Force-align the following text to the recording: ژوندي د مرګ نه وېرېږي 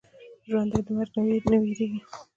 ژوندي 0.49 0.79
د 0.85 0.87
مرګ 0.95 1.13
نه 1.51 1.57
وېرېږي 1.61 1.99